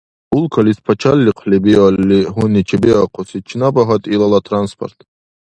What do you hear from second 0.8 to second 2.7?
пачалихъли биалли гьуни